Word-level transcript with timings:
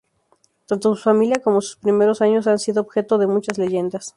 Tanto 0.65 0.95
su 0.95 1.03
familia 1.03 1.43
como 1.43 1.61
sus 1.61 1.75
primeros 1.75 2.23
años 2.23 2.47
han 2.47 2.57
sido 2.57 2.81
objeto 2.81 3.19
de 3.19 3.27
muchas 3.27 3.59
leyendas. 3.59 4.09